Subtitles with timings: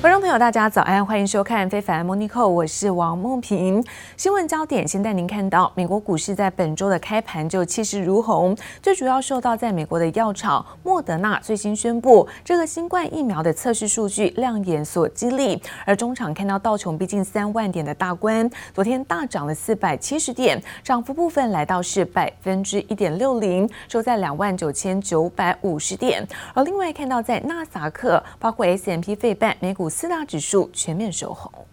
[0.00, 3.84] 观众朋友，大家早安，欢迎收看《非凡 Monico》，我是王梦萍。
[4.16, 15.62] 新闻焦点，先带您看到，美国股市在本周的开盘就气势如虹，最主要受到在美国的药厂莫德纳最新宣布这个新冠疫苗的测试数据亮眼所激励。
[15.84, 26.26] 而中场看到道琼逼近三万点的大关，昨天大涨了四百七十点，涨幅部分来到是百分之一点六零，收在两万九千九百五十点。
[26.54, 29.89] 而另外看到在纳斯达克，包括 S M P 费半美股。
[29.89, 31.65] 四大指数全面收红。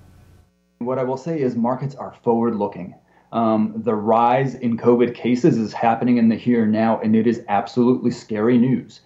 [0.79, 2.95] What I will say is markets are forward looking.
[3.33, 7.27] Um, the rise in COVID cases is happening in the here and now, and it
[7.27, 9.01] is absolutely scary news.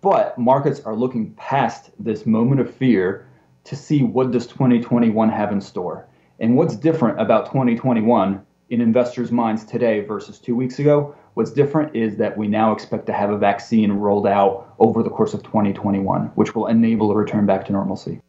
[0.00, 3.26] But markets are looking past this moment of fear
[3.64, 6.06] to see what does 2021 have in store.
[6.40, 11.14] And what's different about 2021 in investors' minds today versus two weeks ago?
[11.34, 15.10] What's different is that we now expect to have a vaccine rolled out over the
[15.10, 18.20] course of 2021, which will enable a return back to normalcy.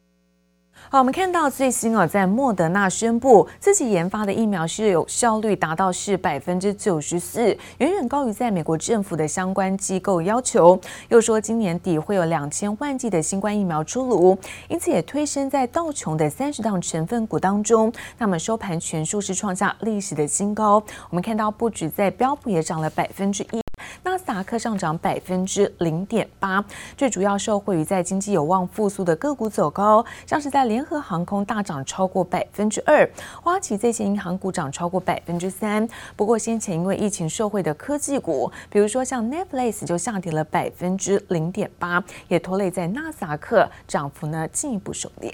[0.89, 7.47] 好，我们看到最新啊，在莫德纳宣布自己研发的疫苗是有效率达到是百分之九十四，
[7.79, 10.81] 远远高于在美国政府的相关机构要求。
[11.09, 14.39] 又说今年底会有两千万剂的新冠疫苗出炉，
[14.69, 20.81] 因此也推升在道琼的三十档成分股当中，那么收盘全数是创下历史的新高。
[21.11, 23.66] 我们看到不止在标普也涨了百分之一。
[24.07, 26.65] 纳斯达克上涨百分之零点八，
[26.97, 33.05] 最主要受惠于在经济有望复苏的个股走高，像是在联合航空大涨超过百分之二，
[33.43, 35.87] 花旗这些银行股涨超过百分之三。
[36.15, 45.33] 不过先前因为疫情受惠的科技股，比如说像 Netflix 就下跌了百分之零点八，也拖累在纳斯达克涨幅呢进一步收敛。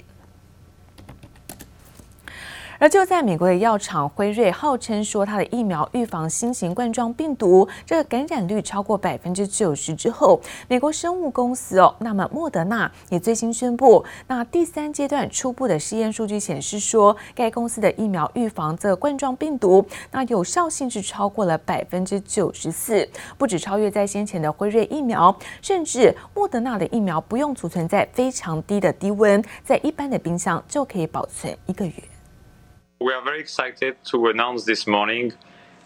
[2.79, 31.93] 而就在美国的药厂辉瑞号称说，它的疫苗预防新型冠状病毒这个感染率超过百分之九十之后，美国生物公司哦，那么莫德纳也最新宣布，那第三阶段初步的试验数据显示说，该公司的疫苗预防这冠状病毒，那有效性是超过了百分之九十四，不止超越在先前的辉瑞疫苗，甚至莫德纳的疫苗不用储存在非常低的低温，在一般的冰箱就可以保存一个月。
[33.03, 35.33] We are very excited to announce this morning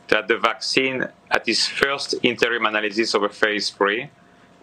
[0.09, 4.11] that the vaccine, at its first interim analysis of a phase three,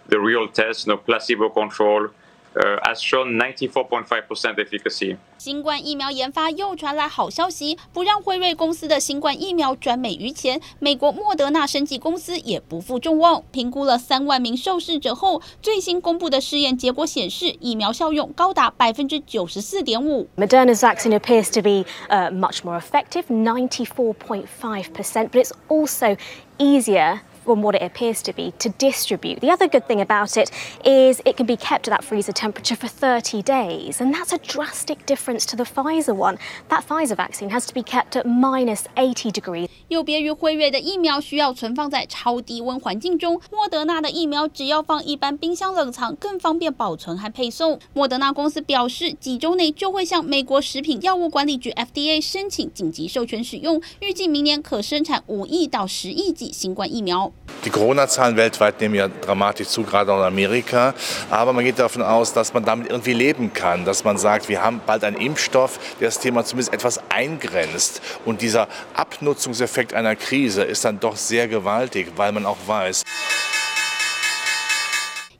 [0.06, 2.10] the real test, no placebo control,
[2.56, 5.16] uh, has shown 94.5% efficacy.
[5.38, 10.60] 新冠疫苗研发又传来好消息，不让辉瑞公司的新冠疫苗转美于前。
[10.78, 20.28] 美国莫德纳生技公司也不负众望，评估了三万名受试者后，最新公布的试验结果显示，疫苗效用高达百分之九十四点五。
[20.37, 26.16] Moderna's vaccine appears to be uh, much more effective, 94.5%, but it's also
[26.59, 27.20] easier.
[27.44, 29.40] from what it appears to be to distribute.
[29.40, 30.52] The other good thing about it
[30.85, 34.38] is it can be kept at that freezer temperature for 30 days, and that's a
[34.38, 36.38] drastic difference to the Pfizer one.
[36.69, 39.68] That Pfizer vaccine has to be kept at minus 80 degrees.
[39.88, 47.80] 有别于辉瑞的疫苗需要存放在超低温环境中，莫德纳的疫苗只要放一般冰箱冷藏，更方便保存和配送。
[47.94, 57.32] 莫德纳公司表示，几周内就会向美国食品药物管理局 FDA 申请紧急授权使用，预计明年可生产五亿到十亿剂新冠疫苗。
[57.66, 60.94] Die Corona-Zahlen weltweit nehmen ja dramatisch zu, gerade in Amerika.
[61.30, 63.84] Aber man geht davon aus, dass man damit irgendwie leben kann.
[63.85, 68.02] Dass man sagt, wir haben bald einen Impfstoff, der das Thema zumindest etwas eingrenzt.
[68.25, 73.03] Und dieser Abnutzungseffekt einer Krise ist dann doch sehr gewaltig, weil man auch weiß.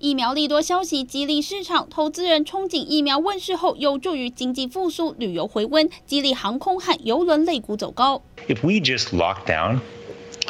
[0.01, 8.22] 疫苗利多消息激励市场，投资人憧憬疫苗问世后有助于经济复苏、旅游回温，激励航空和邮轮类股走高。
[8.47, 9.81] If we just lock down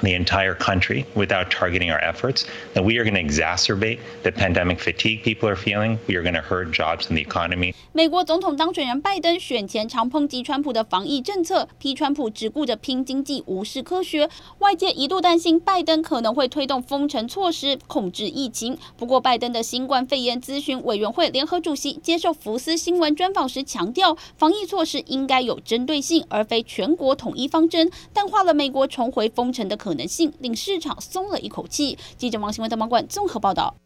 [0.04, 2.44] the entire country without targeting our efforts,
[2.74, 5.98] then we are going to exacerbate the pandemic fatigue people are feeling.
[6.06, 7.74] We are going to hurt jobs in the economy.
[7.92, 14.28] 美国总统当选人拜登选前常抨击川普的防疫政策，批川普只顾着拼经济，无视科学。
[14.58, 18.76] 外界一度担心拜登可能会推动封城措施控制疫情。
[18.96, 31.98] 不过，拜登的新冠肺炎咨询委员会联合主席接受福斯新闻专访时强调，防疫措施应该有针对性，而非全国统一方针，淡化了美国重回封城的可能性，令市场松了一口气。
[32.16, 33.76] 记者王新文的网管综合报道。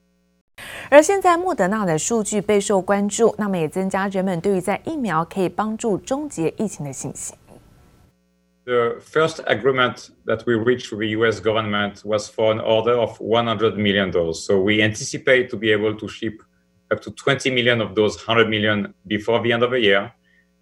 [0.91, 7.37] 而现在莫德纳的数据备受关注，那么也增加人们对于在疫苗可以帮助终结疫情的信心。
[8.65, 11.41] The first agreement that we reached with the U.S.
[11.41, 14.45] government was for an order of 100 million doses.
[14.45, 16.43] So we anticipate to be able to ship
[16.91, 20.13] up to 20 million of those 100 million before the end of the year.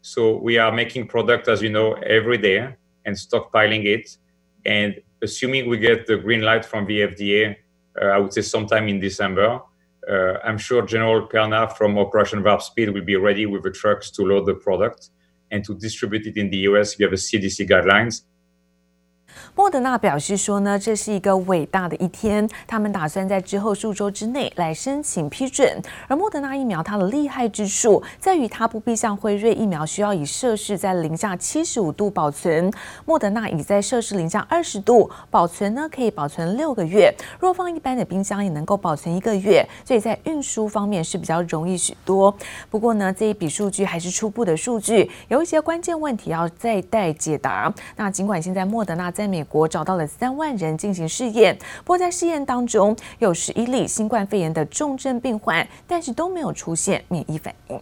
[0.03, 4.17] So we are making product, as you know, every day and stockpiling it.
[4.65, 7.57] And assuming we get the green light from the FDA,
[8.01, 9.61] uh, I would say sometime in December,
[10.09, 14.11] uh, I'm sure General Perna from Operation Warp Speed will be ready with the trucks
[14.13, 15.11] to load the product
[15.51, 16.99] and to distribute it in the US.
[16.99, 18.23] You have a CDC guidelines.
[19.55, 25.81] 莫德纳表示说呢，这是一个伟大的一天，他们打算在之后数周之内来申请批准。
[26.09, 32.73] 而莫德纳疫苗它的厉害之处在于它不必像辉瑞疫苗需要以摄氏在零下七十五度保存，
[33.05, 37.13] 莫德纳已在摄氏零下二十度保存呢，可以保存六个月。
[37.41, 42.35] 若放一般的冰箱也能够保存一个月，所以在运输方面是比较容易许多。
[42.71, 47.73] 不过呢，这一笔数据还是初步的数据，有一些关键问题要再待解答。
[47.97, 57.81] 那尽管现在莫德纳在美国找到了三万人进行试验，不过在试验当中有十一例新冠肺炎的重症病患，但是都没有出现免疫反应。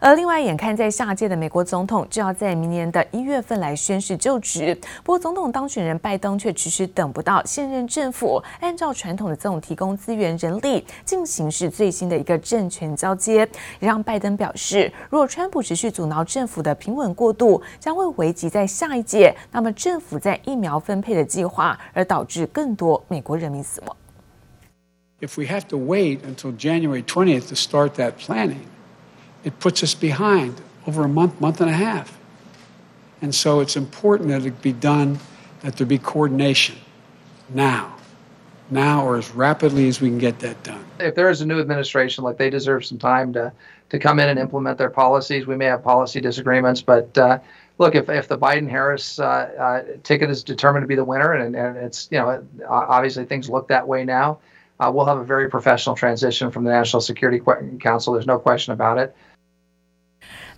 [0.00, 13.48] 而另外，眼看在下届的美国总统就要在明年的一月份来宣誓就职，不过总统当选人拜登却迟迟等不到现任政府按照传统的这种提供资源、人力进行是最新的一个政权交接，
[13.80, 23.96] 也让拜登表示，如果川普持续阻挠政府的平稳过渡，将会危及在下一届那么政府在疫苗分配的计划，而导致更多美国人民死亡。
[25.20, 28.73] If we have to wait until January 20th to start that planning.
[29.44, 32.18] It puts us behind over a month, month and a half.
[33.22, 35.18] And so it's important that it be done,
[35.60, 36.76] that there be coordination
[37.48, 37.94] now,
[38.70, 40.84] now or as rapidly as we can get that done.
[41.00, 43.52] If there is a new administration, like they deserve some time to,
[43.90, 45.46] to come in and implement their policies.
[45.46, 47.38] We may have policy disagreements, but uh,
[47.78, 51.32] look, if, if the Biden Harris uh, uh, ticket is determined to be the winner,
[51.32, 54.38] and, and it's, you know, obviously things look that way now,
[54.80, 57.40] uh, we'll have a very professional transition from the National Security
[57.78, 58.12] Council.
[58.12, 59.14] There's no question about it.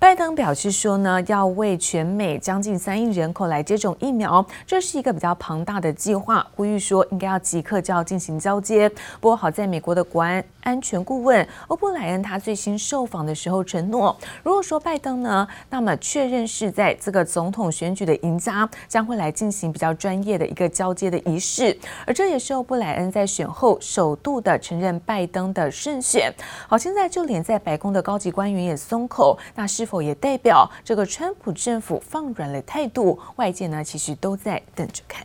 [0.06, 8.88] 拜登表示说呢，要为全美将近三亿人口来接种疫苗，这是一个比较庞大的计划，呼吁说应该要即刻就要进行交接。
[9.20, 21.76] 不过好在美国的国安安全顾问欧布莱恩他最新受访的时候承诺，如果说拜登呢，那么确认是在这个总统选举的赢家，将会来进行比较专业的一个交接的仪式。
[22.06, 26.32] 而这也是欧布莱恩在选后首度的承认拜登的胜选。
[26.68, 33.18] 好，现在就连在白宫的高级官员也松口，那是否也代表这个川普政府放软了态度？
[33.36, 35.24] 外界呢其实都在等着看。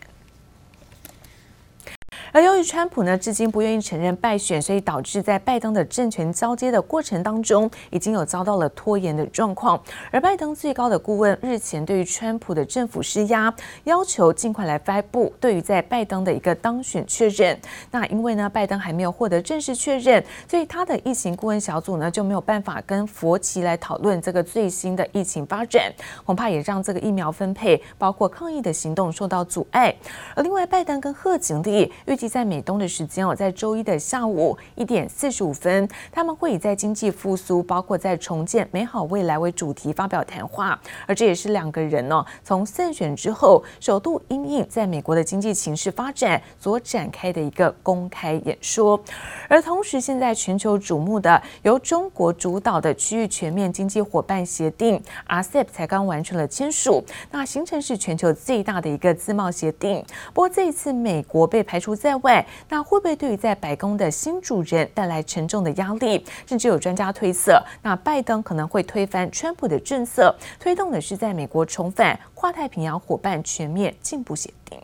[2.31, 9.81] 而由于川普呢至今不愿意承认败选，所以导致在拜登的政权交接的过程当中，已经有遭到了拖延的状况。
[10.12, 13.53] 而拜登最高的顾问日前对于川普的政府施压，
[13.83, 17.57] 要求尽快来发布对于在拜登的一个当选确认。
[17.91, 25.91] 那因为呢拜登还没有获得正式确认，所以他的疫情顾问小组呢就没有办法跟佛奇来讨论这个最新的疫情发展，
[26.25, 29.94] 恐怕也让这个疫苗分配包括抗疫的行动受到阻碍。
[30.35, 40.77] 而另外拜登跟贺锦丽预计在美东的时间哦，在周一的下午一点四十五分，他们会以在经济复苏，包括在重建美好未来为主题发表谈话。
[41.07, 49.01] 而这也是两个人呢，从胜选之后首度因应在美国的经济形势发展所展开的一个公开演说。
[49.47, 60.03] 而同时，现在全球瞩目的由中国主导的区域全面经济伙伴协定 （RCEP） 才刚完成了签署，那形成是全球最大的一个自贸协定。
[60.33, 66.21] 不过这一次，美国被排除在在外，那会不会对于在白宫的新主人带来沉重的压力？
[66.45, 74.77] 甚至有专家推测，那拜登可能会推翻川普的政策，推动的是在美国重返跨太平洋伙伴全面进步协定。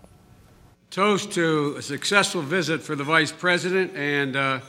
[0.90, 4.62] Toast to a successful visit for the Vice President and the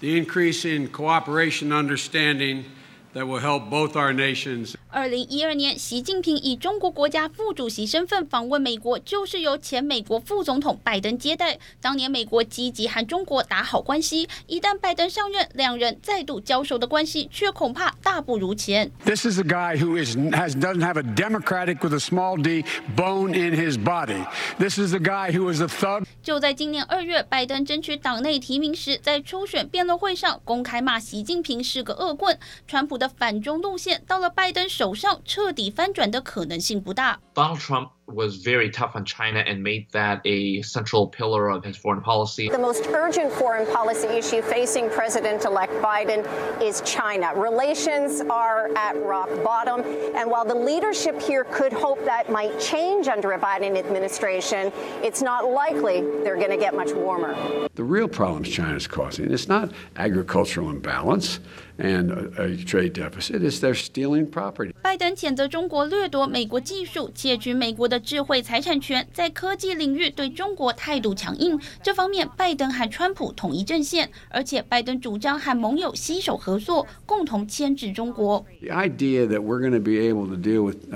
[0.00, 2.64] increase in cooperation understanding
[3.12, 4.76] that will help both our nations.
[4.92, 11.58] 二零一二年，习近平以中国国家副主席身份访问美国，就是由前美国副总统拜登接待。
[11.80, 18.92] 当年美国积极和中国打好关系，一旦拜登上任，两人再度交手的关系却恐怕大不如前。
[19.06, 22.62] This is a guy who is has doesn't have a democratic with a small d
[22.94, 24.22] bone in his body.
[24.58, 26.04] This is a guy who is a thug.
[26.22, 32.38] 就在今年二月，拜登争取党内提名时，在初选辩论会上公开骂习近平是个恶棍。
[32.68, 37.19] 川普的反中路线到了拜登手手上彻底翻转的可能性不大。
[37.35, 42.01] Donald Trump was very tough on China and made that a central pillar of his foreign
[42.01, 42.49] policy.
[42.49, 46.25] The most urgent foreign policy issue facing President-elect Biden
[46.61, 47.33] is China.
[47.35, 49.81] Relations are at rock bottom,
[50.15, 54.71] and while the leadership here could hope that might change under a Biden administration,
[55.03, 57.35] it's not likely they're going to get much warmer.
[57.75, 61.39] The real problems China is causing is not agricultural imbalance
[61.81, 64.73] and a trade deficit, is they're stealing property.
[64.81, 71.59] 拜登谴责中国掠夺美国技术，窃取美国的 智慧财产权，在科技领域对中国态度强硬。
[71.83, 78.45] 这方面，拜登和川普统一阵线，而且拜登主张和盟友携手合作，共同牵制中国。
[78.61, 80.89] The idea that we're going to be able to deal with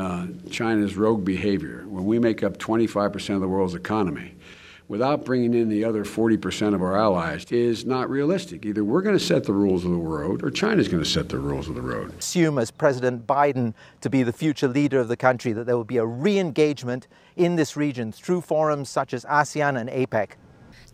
[0.50, 4.35] China's rogue behavior when we make up 25% of the world's economy.
[4.89, 8.65] without bringing in the other 40% of our allies is not realistic.
[8.65, 11.29] Either we're going to set the rules of the road or China's going to set
[11.29, 12.13] the rules of the road.
[12.19, 15.85] Assume as President Biden to be the future leader of the country that there will
[15.85, 20.31] be a re-engagement in this region through forums such as ASEAN and APEC.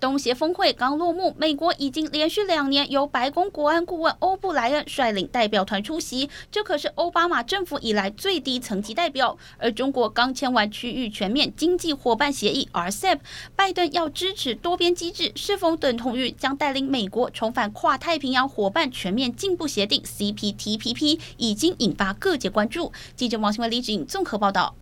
[0.03, 9.39] 东协峰会刚落幕，美国已经连续两年由白宫国安顾问欧布莱恩率领代表团出席，这可是奥巴马政府以来最低层级代表。
[9.59, 13.21] 而中国刚签完区域全面经济伙伴协议 RCEP，
[13.55, 22.91] 拜登要支持多边机制，是否等同于将带领美国重返跨太平洋伙伴全面进步协定 CPTPP，已经引发各界关注。
[23.15, 24.75] 记者王新文、李芷颖综合报道。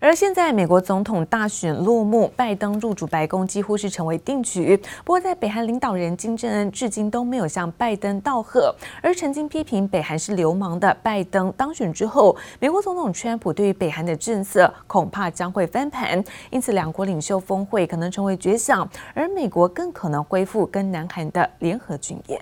[0.00, 4.76] 而现在，美国总统大选落幕，拜登入主白宫几乎是成为定局。
[5.04, 8.72] 不过，在北韩领导人金正恩至今都没有向拜登道贺。
[9.02, 22.40] 而曾经批评北韩是流氓的拜登当选之后，美国总统川普对于北韩的政策恐怕将会翻盘，因此两国领袖峰会可能成为绝响，而美国更可能恢复跟南韩的联合军演。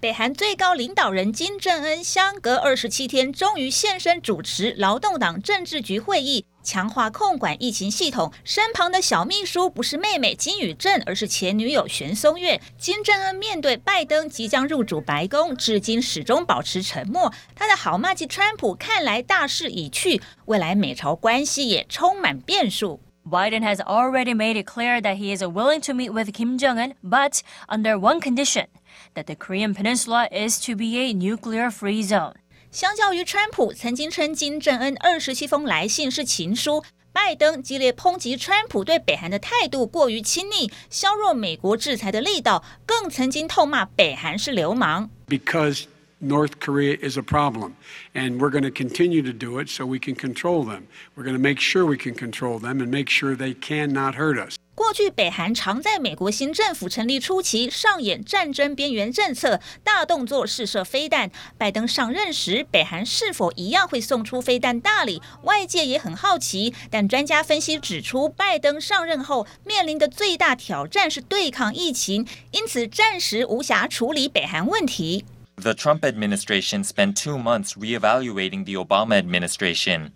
[0.00, 8.32] 北韩最高领导人金正恩相隔二十七天，终于现身主持劳动党政治局会议，强化控管疫情系统。
[8.44, 12.60] 身旁的小秘书不是妹妹金宇镇，而是前女友玄松月。
[12.78, 17.32] 金正恩面对拜登即将入主白宫，至今始终保持沉默。
[17.54, 23.00] 他的好麻吉川普看来大势已去，未来美朝关系也充满变数。
[23.25, 27.41] Biden has already made it clear that he is willing to meet with Kim Jong-un, but
[27.67, 28.67] under one condition,
[29.13, 32.33] that the Korean Peninsula is to be a nuclear-free zone.
[32.71, 45.09] 相较于川普曾经称金正恩二十七封来信是情书，拜登激烈抨击川普对北韩的态度过于亲昵，削弱美国制裁的力道，更曾经痛骂北韩是流氓。
[45.27, 45.83] Because
[46.18, 47.74] North Korea is a problem,
[48.14, 50.84] and we're going to continue to do it so we can control them.
[51.14, 54.38] We're going to make sure we can control them and make sure they cannot hurt
[54.38, 54.56] us.
[54.74, 61.30] 过去，北韩常在美国新政府成立初期上演战争边缘政策，大动作试射飞弹。
[61.58, 65.20] 拜登上任时，北韩是否一样会送出飞弹大礼？
[65.42, 66.72] 外界也很好奇。
[66.90, 75.26] 但专家分析指出，拜登上任后面临的最大挑战是对抗疫情，因此暂时无暇处理北韩问题。
[75.58, 80.12] The Trump administration spent two months re-evaluating the Obama administration.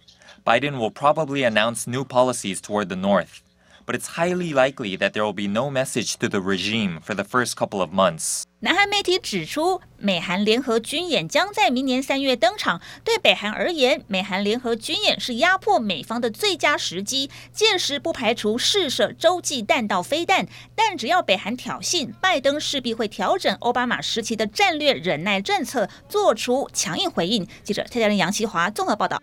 [0.47, 3.43] Biden will probably announce new policies toward the North,
[3.91, 7.25] but it's highly likely that there will be no message to the regime for the
[7.25, 8.45] first couple of months.
[8.61, 12.81] 南韩媒体指出，美韩联合军演将在明年三月登场。
[13.03, 20.47] 对北韩而言，美韩联合军演是压迫美方的最佳时机，届时不排除试射洲际弹道飞弹。
[20.77, 27.49] 但只要北韩挑衅，拜登势必会调整奥巴马时期的战略忍耐政策，做出强硬回应。
[27.65, 29.21] 记者蔡佳玲、杨奇华综合报道。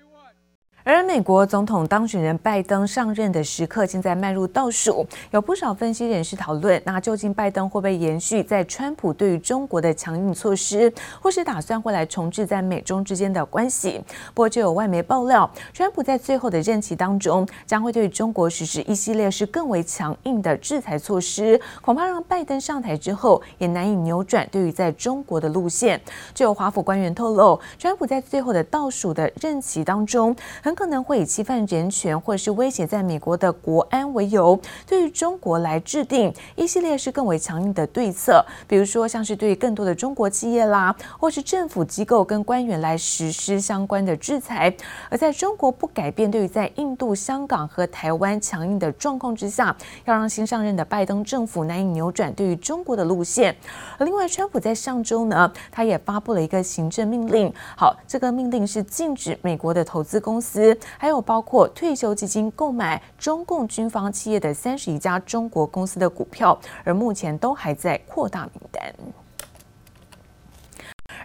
[0.90, 10.90] 而美国总统当选人拜登上任的时刻正在迈入倒数，有不少分析人士讨论，那究竟拜登会不会延续在川普对于中国的强硬措施，
[11.22, 14.02] 或是打算会来重置在美中之间的关系？
[14.34, 26.00] 不过就有外媒爆料，川普在最后的任期当中将会对中国实施一系列是更为强硬的制裁措施，恐怕让拜登上台之后也难以扭转对于在中国的路线。
[26.34, 30.77] 就有华府官员透露，川普在最后的倒数的任期当中很。
[30.78, 44.72] 可能会以侵犯人权或者是威胁在美国的国安为由，对于中国来制定一系列是更为强硬的对策，比如说像是对更多的中国企业啦，或是政府机构跟官员来实施相关的制裁。
[45.10, 53.56] 而在中国不改变对于在印度、香港和台湾强硬的状况之下，要让新上任的拜登政府难以扭转对于中国的路线。
[53.98, 60.67] 而另外，川普在上周呢，他也发布了一个行政命令，好，这个命令是禁止美国的投资公司。
[60.98, 68.94] 还有包括退休基金购买中共军方企业的三十一家中国公司的股票，而目前都还在扩大名单。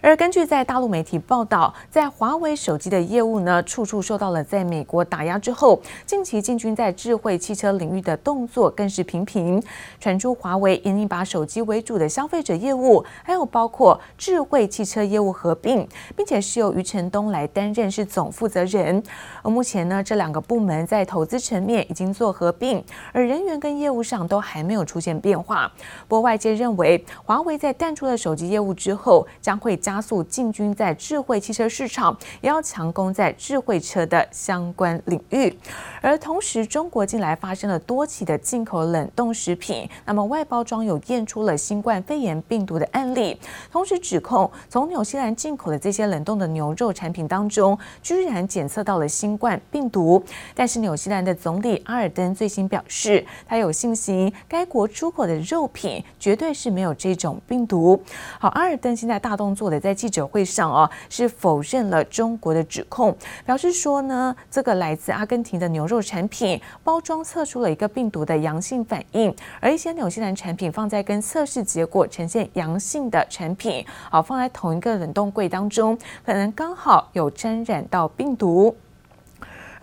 [0.03, 9.63] 而根据在大陆媒体报道，在华为手机的业务呢，处处受到了在美国打压之后，近期进军在智慧汽车领域的动作更是频频
[10.01, 10.35] 传出。
[10.35, 19.01] 华为已经把手机为主的消费者业务，还有包括智慧汽车业务合并，并且是由余承东来担任是总负责人。
[19.41, 22.83] 而目前呢，这两个部门在投资层面已经做合并，
[23.13, 25.71] 而人员跟业务上都还没有出现变化。
[26.09, 35.55] 不过外界认为，华为在淡出了手机业务之后，将会加加速进军在智慧汽车市场，也要强攻在智慧车的相关领域。
[36.01, 43.39] 而同时，中国近来发生了多起的进口冷冻食品，那么外包装有验出了新冠肺炎病毒的案例，
[43.71, 50.23] 同时指控从纽西兰进口的这些冷冻的牛肉产品当中，居然检测到了新冠病毒。
[50.55, 58.01] 但是纽西兰的总理阿尔登最新表示，他有信心该国出口的肉品绝对是没有这种病毒。
[58.39, 63.13] 好，阿尔登现在大动作的在记者会上哦，是否认了中国的指控，
[63.45, 78.73] 表示说呢，这个来自阿根廷的牛肉产品包装测出了一个病毒的阳性反应，而一些纽西兰产品放在跟测试结果呈现阳性的产品，好，放在同一个冷冻柜当中，可能刚好有沾染到病毒。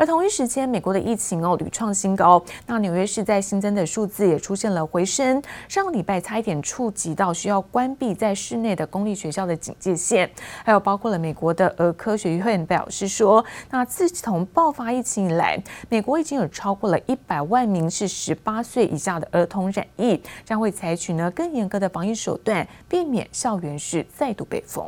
[0.00, 5.42] 而同一时间，美国的疫情哦屡创新高，那纽约市在新增的数字也出现了回升。
[5.68, 10.30] 上个礼拜差一点触及到需要关闭在室内的公立学校的警戒线，
[10.64, 24.82] 还有包括了美国的儿科学院表示说，那自从爆发疫情以来，美国已经有超过了一百万名是十八岁以下的儿童染疫，将会采取呢更严格的防疫手段，避免校园是再度被封。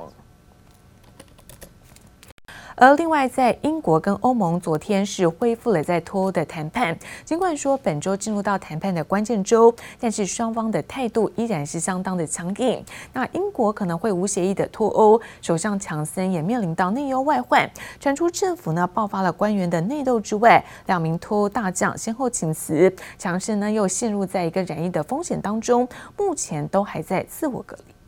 [2.82, 6.98] 而另外，在英国跟欧盟昨天是恢复了在脱欧的谈判。
[7.24, 12.84] 尽管说本周进入到谈判的关键周，但是双方的态度依然是相当的强硬。
[13.12, 17.70] 那英国可能会无协议的脱欧，首相强森也面临到内忧外患，
[18.00, 28.01] 传出政府呢爆发了官员的内斗之外，两名脱欧大将先后请辞，强森呢又陷入在一个染疫的风险当中，目前都还在自我隔离。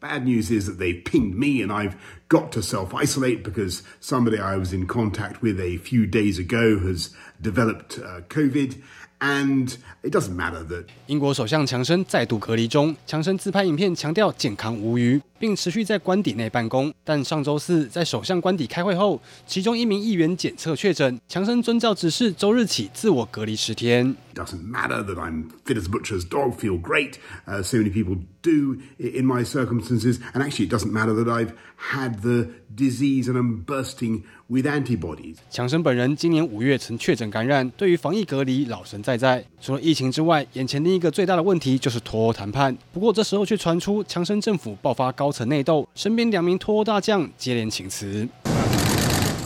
[0.00, 1.96] Bad news is that they've pinged me and I've
[2.28, 6.78] got to self isolate because somebody I was in contact with a few days ago
[6.80, 8.82] has developed uh, COVID.
[9.18, 16.93] And it doesn't matter that 英国首相强生再度隔离中，强生自拍影片强调健康无虞， 并持续在官邸内办公。
[17.03, 24.15] 但上周四在首相官邸开会后，其中一名议员检测确诊，强生遵照指示，周日起自我隔离十天。
[24.35, 27.15] Doesn't matter that I'm fit as butcher's dog, feel great.
[27.45, 31.51] Uh, so many people do in my circumstances, and actually, it doesn't matter that I've
[31.75, 35.35] had the disease and I'm bursting with antibodies.
[35.49, 39.43] 强生本人今年五月曾确诊感染，对于防疫隔离老神在在。
[39.59, 42.75] 除了疫情之外，眼前另一个最大的问题就是脱欧谈判。
[42.93, 48.27] 不过这时候却传出强生政府爆发高层内斗，身边两名拖大将接连请辞。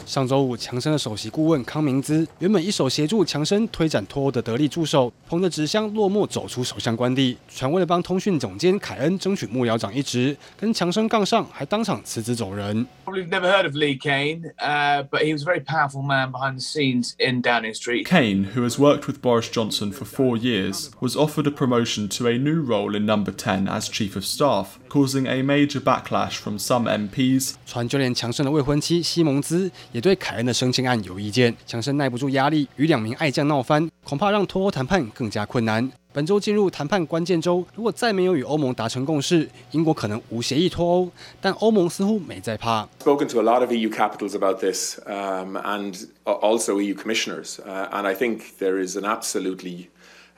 [0.07, 12.85] 上周五，强生的首席顾问康明兹原本一手协助强生推展脱欧的得力助手，捧着纸箱落寞走出首相官邸，传为了帮通讯总监凯恩争取幕僚长一职，跟强生杠上，还当场辞职走人。
[13.05, 16.61] Probably never heard of Lee Kane, uh, but he was a very powerful man behind the
[16.61, 18.05] scenes in Downing Street.
[18.05, 22.27] Kane, who has worked with Boris Johnson for four years, was offered a promotion to
[22.27, 26.59] a new role in Number 10 as Chief of Staff, causing a major backlash from
[26.59, 27.55] some MPs.
[27.64, 35.90] 传就连强生的未婚妻西蒙兹 也对凯恩的升迁案有意见，强生耐不住压力，与两名爱将闹翻，恐怕让脱欧谈判更加困难。
[36.12, 41.09] 本周进入谈判关键周，如果再没有与欧盟达成共识，英国可能无协议脱欧。
[41.40, 42.88] 但欧盟似乎没在怕。
[43.01, 48.09] Spoken to a lot of EU capitals about this, um, and also EU commissioners, uh, and
[48.09, 49.87] I think there is an absolutely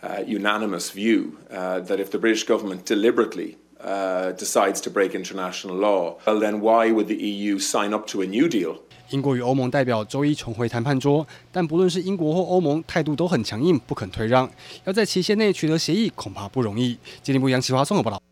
[0.02, 5.74] uh, unanimous view uh, that if the British government deliberately uh, decides to break international
[5.74, 8.82] law, well then why would the EU sign up to a new deal?
[9.09, 14.49] 英国与欧盟代表周一重回谈判桌，但不论是英国或欧盟，态度都很强硬，不肯退让。
[14.83, 16.97] 要在期限内取得协议，恐怕不容易。
[17.23, 18.26] 今天不杨启华综合报道。